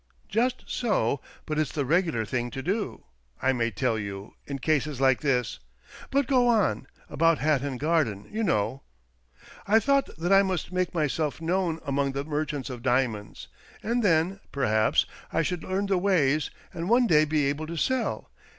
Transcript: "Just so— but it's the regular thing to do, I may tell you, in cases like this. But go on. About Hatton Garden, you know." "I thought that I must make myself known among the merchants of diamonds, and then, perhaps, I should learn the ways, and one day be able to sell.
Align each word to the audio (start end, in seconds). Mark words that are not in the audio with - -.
"Just 0.29 0.63
so— 0.65 1.21
but 1.45 1.59
it's 1.59 1.71
the 1.71 1.85
regular 1.85 2.25
thing 2.25 2.49
to 2.49 2.63
do, 2.63 3.03
I 3.39 3.53
may 3.53 3.69
tell 3.69 3.99
you, 3.99 4.33
in 4.47 4.57
cases 4.57 4.99
like 4.99 5.19
this. 5.21 5.59
But 6.09 6.25
go 6.25 6.47
on. 6.47 6.87
About 7.07 7.37
Hatton 7.37 7.77
Garden, 7.77 8.27
you 8.31 8.41
know." 8.41 8.81
"I 9.67 9.79
thought 9.79 10.07
that 10.17 10.33
I 10.33 10.41
must 10.41 10.71
make 10.73 10.95
myself 10.95 11.39
known 11.39 11.79
among 11.85 12.13
the 12.13 12.23
merchants 12.25 12.71
of 12.71 12.81
diamonds, 12.81 13.47
and 13.83 14.01
then, 14.01 14.39
perhaps, 14.51 15.05
I 15.31 15.43
should 15.43 15.63
learn 15.63 15.85
the 15.85 15.99
ways, 15.99 16.49
and 16.73 16.89
one 16.89 17.05
day 17.05 17.23
be 17.23 17.45
able 17.45 17.67
to 17.67 17.77
sell. 17.77 18.31